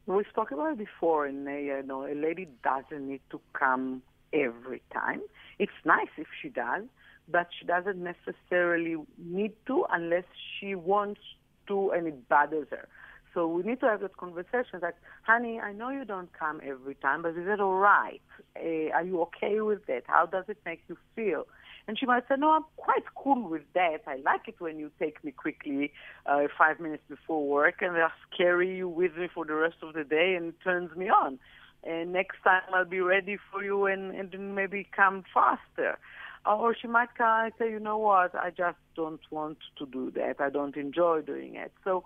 [0.05, 4.01] We've talked about it before, and uh, you know, a lady doesn't need to come
[4.33, 5.21] every time.
[5.59, 6.83] It's nice if she does,
[7.29, 10.23] but she doesn't necessarily need to unless
[10.59, 11.21] she wants
[11.67, 12.87] to and it bothers her.
[13.33, 16.95] So we need to have those conversations like, honey, I know you don't come every
[16.95, 18.21] time, but is it all right?
[18.55, 20.03] Uh, are you okay with that?
[20.07, 21.45] How does it make you feel?
[21.87, 23.99] And she might say, no, I'm quite cool with that.
[24.07, 25.91] I like it when you take me quickly
[26.25, 29.93] uh, five minutes before work and just carry you with me for the rest of
[29.93, 31.37] the day and it turns me on.
[31.83, 35.99] And next time I'll be ready for you and, and maybe come faster.
[36.47, 40.11] Or she might come and say, you know what, I just don't want to do
[40.11, 40.39] that.
[40.39, 41.73] I don't enjoy doing it.
[41.83, 42.05] So,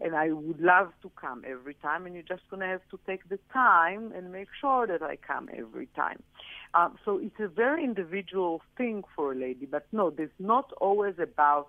[0.00, 2.98] and I would love to come every time, and you're just going to have to
[3.06, 6.22] take the time and make sure that I come every time.
[6.74, 11.14] Um, so it's a very individual thing for a lady, but no, there's not always
[11.20, 11.68] about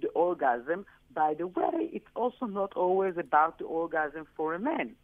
[0.00, 0.86] the orgasm.
[1.12, 4.94] By the way, it's also not always about the orgasm for a man.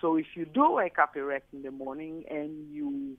[0.00, 3.16] So if you do wake up erect in the morning and you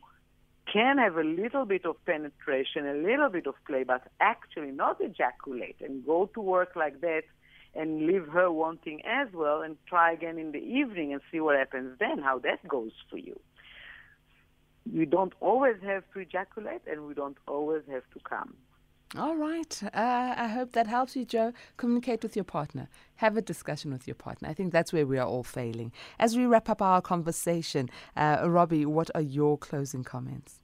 [0.71, 4.99] can have a little bit of penetration, a little bit of play, but actually not
[4.99, 7.23] ejaculate and go to work like that
[7.75, 11.57] and leave her wanting as well and try again in the evening and see what
[11.57, 13.39] happens then, how that goes for you.
[14.91, 18.55] We don't always have to ejaculate and we don't always have to come.
[19.17, 19.81] All right.
[19.83, 21.53] Uh, I hope that helps you, Joe.
[21.77, 22.89] Communicate with your partner.
[23.17, 24.49] Have a discussion with your partner.
[24.49, 25.91] I think that's where we are all failing.
[26.19, 30.59] As we wrap up our conversation, uh, Robby, what are your closing comments?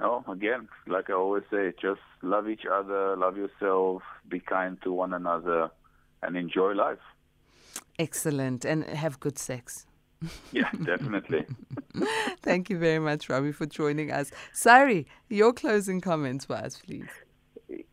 [0.00, 4.92] Oh, again, like I always say, just love each other, love yourself, be kind to
[4.92, 5.70] one another,
[6.22, 6.98] and enjoy life.
[7.98, 8.64] Excellent.
[8.64, 9.86] And have good sex.
[10.52, 11.46] Yeah, definitely.
[12.42, 14.30] Thank you very much, Robby, for joining us.
[14.52, 17.08] Sari, your closing comments for us, please.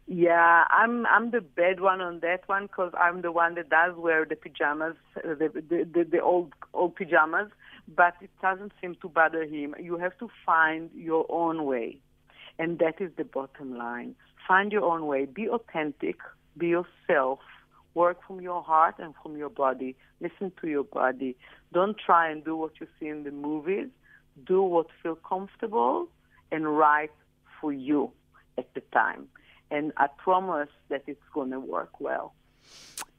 [0.05, 3.95] Yeah, I'm I'm the bad one on that one because I'm the one that does
[3.95, 7.49] wear the pajamas, uh, the the, the, the old old pajamas,
[7.87, 9.73] but it doesn't seem to bother him.
[9.79, 11.97] You have to find your own way,
[12.59, 14.15] and that is the bottom line.
[14.47, 15.25] Find your own way.
[15.25, 16.17] Be authentic.
[16.57, 17.39] Be yourself.
[17.95, 19.95] Work from your heart and from your body.
[20.19, 21.35] Listen to your body.
[21.71, 23.89] Don't try and do what you see in the movies.
[24.45, 26.07] Do what feels comfortable
[26.51, 27.11] and right
[27.59, 28.11] for you
[28.57, 29.27] at the time
[29.73, 32.35] and I promise that it's going to work well.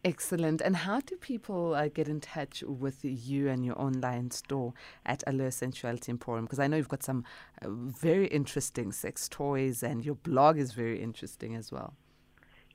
[0.04, 0.60] Excellent.
[0.60, 4.72] And how do people uh, get in touch with you and your online store
[5.04, 6.44] at Allure Sensuality Emporium?
[6.44, 7.24] Because I know you've got some
[7.62, 11.94] uh, very interesting sex toys, and your blog is very interesting as well.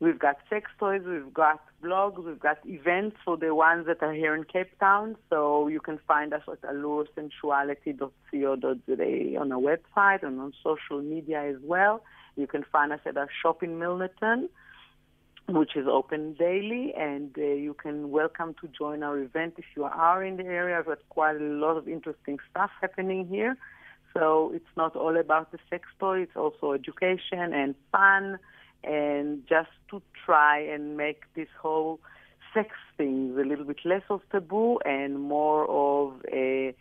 [0.01, 4.13] We've got sex toys, we've got blogs, we've got events for the ones that are
[4.13, 5.17] here in Cape Town.
[5.29, 11.57] So you can find us at alluresensuality.co.za on our website and on social media as
[11.61, 12.01] well.
[12.37, 14.47] You can find us at our shop in Milnerton,
[15.49, 19.83] which is open daily, and uh, you can welcome to join our event if you
[19.83, 20.81] are in the area.
[20.81, 23.57] Got quite a lot of interesting stuff happening here.
[24.13, 28.39] So it's not all about the sex toy, it's also education and fun
[28.83, 31.99] and just to try and make this whole
[32.53, 36.73] sex thing a little bit less of taboo and more of a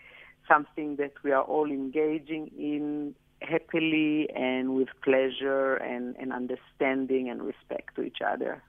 [0.46, 7.42] something that we are all engaging in happily and with pleasure and, and understanding and
[7.42, 8.62] respect to each other.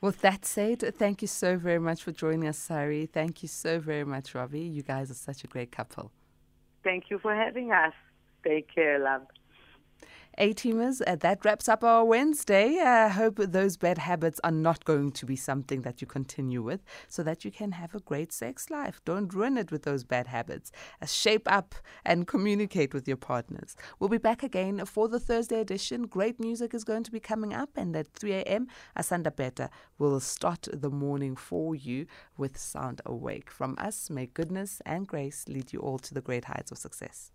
[0.00, 3.06] With that said, thank you so very much for joining us, Sari.
[3.06, 4.60] Thank you so very much, Robby.
[4.60, 6.12] You guys are such a great couple.
[6.84, 7.92] Thank you for having us.
[8.44, 9.22] Take care, love.
[10.40, 12.78] A teamers, uh, that wraps up our Wednesday.
[12.78, 16.84] I hope those bad habits are not going to be something that you continue with
[17.08, 19.00] so that you can have a great sex life.
[19.04, 20.70] Don't ruin it with those bad habits.
[21.02, 21.74] Uh, shape up
[22.04, 23.74] and communicate with your partners.
[23.98, 26.06] We'll be back again for the Thursday edition.
[26.06, 30.20] Great music is going to be coming up, and at 3 a.m., Asanda Beta will
[30.20, 33.50] start the morning for you with Sound Awake.
[33.50, 37.32] From us, may goodness and grace lead you all to the great heights of success.